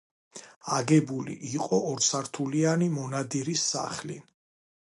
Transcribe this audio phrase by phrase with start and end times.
[0.77, 4.19] აგებული იყო ორსართულიანი მონადირის სახლი.